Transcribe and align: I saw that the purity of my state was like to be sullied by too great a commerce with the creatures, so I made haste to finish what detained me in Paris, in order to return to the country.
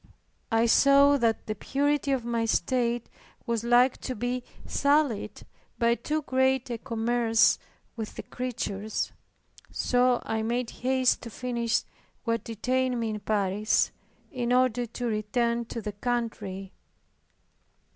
I 0.51 0.65
saw 0.65 1.15
that 1.17 1.45
the 1.45 1.53
purity 1.53 2.11
of 2.11 2.25
my 2.25 2.45
state 2.45 3.07
was 3.45 3.63
like 3.63 3.97
to 3.99 4.15
be 4.15 4.43
sullied 4.65 5.43
by 5.77 5.93
too 5.93 6.23
great 6.23 6.71
a 6.71 6.79
commerce 6.79 7.59
with 7.95 8.15
the 8.15 8.23
creatures, 8.23 9.11
so 9.71 10.19
I 10.25 10.41
made 10.41 10.71
haste 10.71 11.21
to 11.21 11.29
finish 11.29 11.83
what 12.23 12.43
detained 12.43 12.99
me 12.99 13.11
in 13.11 13.19
Paris, 13.19 13.91
in 14.31 14.51
order 14.51 14.87
to 14.87 15.05
return 15.05 15.65
to 15.65 15.83
the 15.83 15.91
country. 15.93 16.73